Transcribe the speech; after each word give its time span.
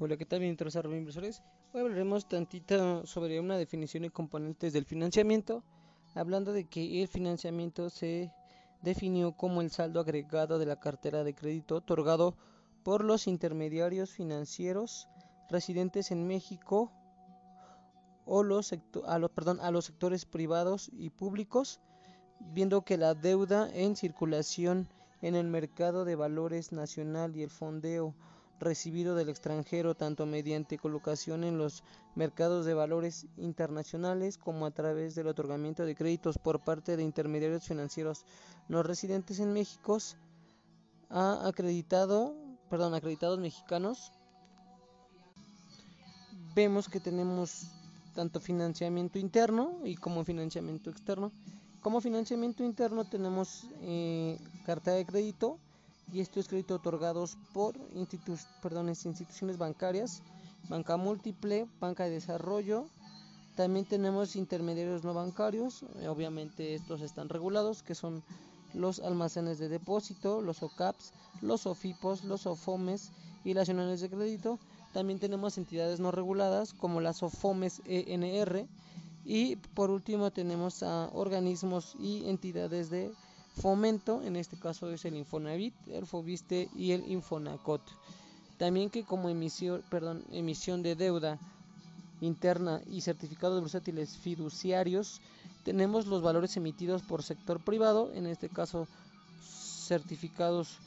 Hola, 0.00 0.16
¿qué 0.16 0.26
tal? 0.26 0.40
Bienvenidos 0.40 0.74
a 0.74 0.82
Rubén 0.82 0.98
Inversores. 0.98 1.40
Hoy 1.72 1.82
hablaremos 1.82 2.26
tantito 2.26 3.06
sobre 3.06 3.38
una 3.38 3.56
definición 3.56 4.04
y 4.04 4.10
componentes 4.10 4.72
del 4.72 4.86
financiamiento, 4.86 5.62
hablando 6.16 6.52
de 6.52 6.64
que 6.64 7.00
el 7.00 7.06
financiamiento 7.06 7.88
se 7.90 8.32
definió 8.82 9.36
como 9.36 9.60
el 9.60 9.70
saldo 9.70 10.00
agregado 10.00 10.58
de 10.58 10.66
la 10.66 10.80
cartera 10.80 11.22
de 11.22 11.36
crédito 11.36 11.76
otorgado 11.76 12.34
por 12.82 13.04
los 13.04 13.28
intermediarios 13.28 14.10
financieros 14.10 15.06
residentes 15.48 16.10
en 16.10 16.26
México 16.26 16.90
o 18.24 18.42
los 18.42 18.74
a 19.06 19.18
los, 19.20 19.30
perdón, 19.30 19.60
a 19.60 19.70
los 19.70 19.84
sectores 19.84 20.24
privados 20.24 20.90
y 20.92 21.10
públicos, 21.10 21.80
viendo 22.40 22.82
que 22.82 22.96
la 22.96 23.14
deuda 23.14 23.70
en 23.72 23.94
circulación 23.94 24.88
en 25.22 25.36
el 25.36 25.46
mercado 25.46 26.04
de 26.04 26.16
valores 26.16 26.72
nacional 26.72 27.36
y 27.36 27.44
el 27.44 27.50
fondeo 27.50 28.12
recibido 28.60 29.14
del 29.14 29.28
extranjero 29.28 29.94
tanto 29.94 30.26
mediante 30.26 30.78
colocación 30.78 31.44
en 31.44 31.58
los 31.58 31.82
mercados 32.14 32.64
de 32.66 32.74
valores 32.74 33.26
internacionales 33.36 34.38
como 34.38 34.66
a 34.66 34.70
través 34.70 35.14
del 35.14 35.26
otorgamiento 35.26 35.84
de 35.84 35.94
créditos 35.94 36.38
por 36.38 36.60
parte 36.60 36.96
de 36.96 37.02
intermediarios 37.02 37.66
financieros 37.66 38.24
no 38.68 38.82
residentes 38.82 39.40
en 39.40 39.52
México 39.52 39.98
ha 41.10 41.46
acreditado, 41.46 42.34
perdón, 42.70 42.94
acreditados 42.94 43.38
mexicanos. 43.38 44.12
Vemos 46.54 46.88
que 46.88 47.00
tenemos 47.00 47.66
tanto 48.14 48.40
financiamiento 48.40 49.18
interno 49.18 49.80
y 49.84 49.96
como 49.96 50.24
financiamiento 50.24 50.90
externo. 50.90 51.32
Como 51.80 52.00
financiamiento 52.00 52.64
interno 52.64 53.04
tenemos 53.04 53.68
eh, 53.82 54.38
carta 54.64 54.92
de 54.92 55.04
crédito, 55.04 55.58
y 56.12 56.20
estos 56.20 56.48
créditos 56.48 56.78
otorgados 56.78 57.36
por 57.52 57.74
instituciones 57.92 59.58
bancarias, 59.58 60.22
banca 60.68 60.96
múltiple, 60.96 61.66
banca 61.80 62.04
de 62.04 62.10
desarrollo. 62.10 62.86
También 63.56 63.86
tenemos 63.86 64.36
intermediarios 64.36 65.04
no 65.04 65.14
bancarios, 65.14 65.84
eh, 66.00 66.08
obviamente 66.08 66.74
estos 66.74 67.00
están 67.02 67.28
regulados, 67.28 67.82
que 67.82 67.94
son 67.94 68.22
los 68.74 68.98
almacenes 68.98 69.58
de 69.58 69.68
depósito, 69.68 70.40
los 70.40 70.62
OCAPs, 70.62 71.12
los 71.40 71.66
OFIPOS, 71.66 72.24
los 72.24 72.46
OFOMES 72.46 73.10
y 73.44 73.54
las 73.54 73.68
uniones 73.68 74.00
de 74.00 74.10
crédito. 74.10 74.58
También 74.92 75.18
tenemos 75.18 75.58
entidades 75.58 76.00
no 76.00 76.10
reguladas 76.10 76.72
como 76.72 77.00
las 77.00 77.22
OFOMES 77.22 77.82
ENR 77.86 78.66
y 79.24 79.56
por 79.56 79.90
último 79.90 80.30
tenemos 80.30 80.82
a 80.82 81.08
organismos 81.12 81.94
y 81.98 82.28
entidades 82.28 82.90
de 82.90 83.12
fomento, 83.54 84.22
en 84.22 84.36
este 84.36 84.58
caso 84.58 84.90
es 84.90 85.04
el 85.04 85.16
Infonavit, 85.16 85.74
el 85.88 86.06
Fobiste 86.06 86.68
y 86.74 86.92
el 86.92 87.10
Infonacot. 87.10 87.82
También 88.58 88.90
que 88.90 89.04
como 89.04 89.28
emisión, 89.28 89.82
perdón, 89.90 90.24
emisión 90.32 90.82
de 90.82 90.94
deuda 90.94 91.38
interna 92.20 92.80
y 92.86 93.00
certificados 93.00 93.60
bursátiles 93.60 94.16
fiduciarios, 94.16 95.20
tenemos 95.64 96.06
los 96.06 96.22
valores 96.22 96.56
emitidos 96.56 97.02
por 97.02 97.22
sector 97.22 97.60
privado, 97.60 98.12
en 98.14 98.26
este 98.26 98.48
caso 98.48 98.86
certificados 99.86 100.78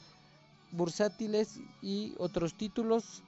bursátiles 0.72 1.60
y 1.82 2.14
otros 2.18 2.54
títulos, 2.54 3.22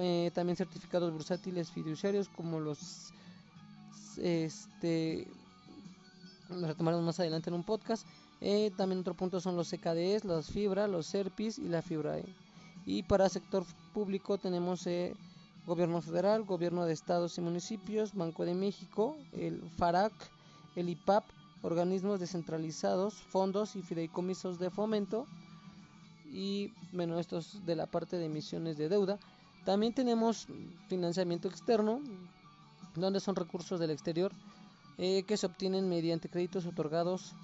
eh, 0.00 0.30
también 0.34 0.56
certificados 0.56 1.12
bursátiles 1.12 1.70
fiduciarios 1.70 2.28
como 2.28 2.60
los 2.60 3.12
este 4.18 5.28
retomaremos 6.48 7.04
más 7.04 7.20
adelante 7.20 7.50
en 7.50 7.54
un 7.54 7.62
podcast 7.62 8.06
eh, 8.40 8.70
también 8.76 9.00
otro 9.00 9.14
punto 9.14 9.40
son 9.40 9.56
los 9.56 9.70
CKDs, 9.70 10.24
las 10.24 10.50
fibra, 10.50 10.86
los 10.86 11.06
SERPIS 11.06 11.58
y 11.58 11.68
la 11.68 11.82
fibra. 11.82 12.18
Y 12.86 13.02
para 13.02 13.28
sector 13.28 13.64
público 13.92 14.38
tenemos 14.38 14.86
eh, 14.86 15.14
gobierno 15.66 16.00
federal, 16.00 16.44
gobierno 16.44 16.84
de 16.86 16.92
estados 16.92 17.36
y 17.38 17.40
municipios, 17.40 18.14
Banco 18.14 18.44
de 18.44 18.54
México, 18.54 19.16
el 19.32 19.60
FARAC, 19.76 20.12
el 20.76 20.88
IPAP, 20.88 21.24
organismos 21.62 22.20
descentralizados, 22.20 23.14
fondos 23.14 23.74
y 23.74 23.82
fideicomisos 23.82 24.58
de 24.58 24.70
fomento. 24.70 25.26
Y 26.32 26.72
bueno, 26.92 27.18
esto 27.18 27.38
es 27.38 27.64
de 27.66 27.74
la 27.74 27.86
parte 27.86 28.16
de 28.16 28.26
emisiones 28.26 28.78
de 28.78 28.88
deuda. 28.88 29.18
También 29.64 29.92
tenemos 29.92 30.46
financiamiento 30.88 31.48
externo, 31.48 32.00
donde 32.94 33.20
son 33.20 33.36
recursos 33.36 33.80
del 33.80 33.90
exterior 33.90 34.32
eh, 34.96 35.24
que 35.24 35.36
se 35.36 35.46
obtienen 35.46 35.88
mediante 35.88 36.28
créditos 36.28 36.66
otorgados 36.66 37.34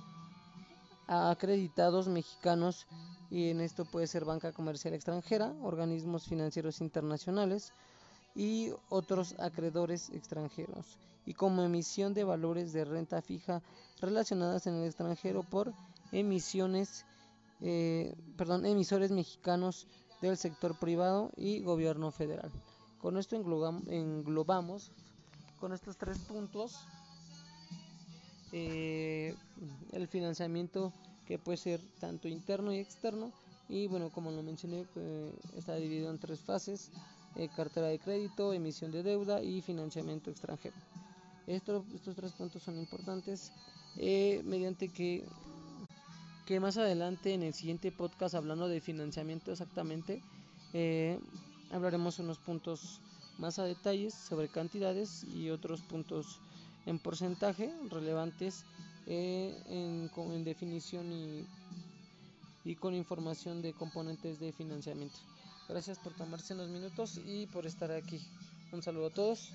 acreditados 1.06 2.08
mexicanos 2.08 2.86
y 3.30 3.50
en 3.50 3.60
esto 3.60 3.84
puede 3.84 4.06
ser 4.06 4.24
banca 4.24 4.52
comercial 4.52 4.94
extranjera, 4.94 5.52
organismos 5.62 6.26
financieros 6.26 6.80
internacionales 6.80 7.72
y 8.34 8.72
otros 8.88 9.34
acreedores 9.38 10.10
extranjeros 10.10 10.98
y 11.26 11.34
como 11.34 11.62
emisión 11.62 12.14
de 12.14 12.24
valores 12.24 12.72
de 12.72 12.84
renta 12.84 13.22
fija 13.22 13.62
relacionadas 14.00 14.66
en 14.66 14.74
el 14.74 14.84
extranjero 14.84 15.42
por 15.42 15.72
emisiones 16.12 17.06
eh, 17.60 18.14
perdón, 18.36 18.66
emisores 18.66 19.10
mexicanos 19.10 19.86
del 20.20 20.36
sector 20.36 20.78
privado 20.78 21.30
y 21.36 21.62
gobierno 21.62 22.10
federal. 22.10 22.50
Con 23.00 23.16
esto 23.16 23.36
englobamos 23.36 24.92
con 25.60 25.72
estos 25.72 25.96
tres 25.96 26.18
puntos 26.18 26.86
eh, 28.56 29.34
el 29.90 30.06
financiamiento 30.06 30.92
que 31.26 31.40
puede 31.40 31.58
ser 31.58 31.80
tanto 31.98 32.28
interno 32.28 32.72
y 32.72 32.78
externo. 32.78 33.32
Y 33.68 33.88
bueno 33.88 34.10
como 34.10 34.30
lo 34.30 34.44
mencioné 34.44 34.86
eh, 34.94 35.32
está 35.56 35.74
dividido 35.74 36.08
en 36.10 36.18
tres 36.18 36.38
fases 36.38 36.92
eh, 37.34 37.48
cartera 37.56 37.88
de 37.88 37.98
crédito 37.98 38.52
emisión 38.52 38.92
de 38.92 39.02
deuda 39.02 39.42
y 39.42 39.60
financiamiento 39.60 40.30
extranjero. 40.30 40.76
Estos 41.48 41.82
tres 42.14 42.32
puntos 42.32 42.62
son 42.62 42.78
importantes 42.78 43.50
mediante 43.96 44.88
que 44.88 45.24
que 46.46 46.60
más 46.60 46.76
adelante 46.76 47.34
en 47.34 47.42
el 47.42 47.54
siguiente 47.54 47.90
podcast 47.90 48.34
hablando 48.36 48.68
de 48.68 48.80
financiamiento 48.80 49.50
exactamente 49.50 50.22
hablaremos 51.72 52.18
unos 52.20 52.38
puntos 52.38 53.00
más 53.38 53.58
a 53.58 53.64
detalles 53.64 54.14
sobre 54.14 54.48
cantidades 54.48 55.24
y 55.34 55.50
otros 55.50 55.80
puntos 55.82 56.40
en 56.86 56.98
porcentaje 56.98 57.72
relevantes 57.90 58.64
eh, 59.06 59.62
en, 59.66 60.10
en, 60.32 60.44
definición 60.44 61.12
y, 61.12 61.46
y 62.64 62.74
con 62.76 62.94
información 62.94 63.62
de 63.62 63.72
componentes 63.72 64.38
de 64.38 64.52
financiamiento. 64.52 65.18
Gracias 65.68 65.98
por 65.98 66.14
tomarse 66.14 66.54
unos 66.54 66.68
minutos 66.68 67.20
y 67.24 67.46
por 67.46 67.66
estar 67.66 67.90
aquí. 67.90 68.20
Un 68.72 68.82
saludo 68.82 69.06
a 69.06 69.10
todos. 69.10 69.52